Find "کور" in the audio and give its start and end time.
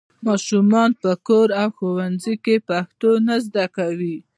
1.27-1.47